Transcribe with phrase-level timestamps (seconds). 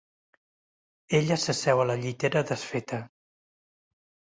[1.19, 3.05] Ella s'asseu a la llitera desfeta.